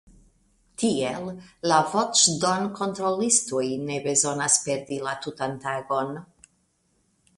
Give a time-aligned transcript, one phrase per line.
[0.83, 1.27] Tiel
[1.71, 6.11] la voĉdonkontrolistoj ne bezonas perdi la tutan tagon.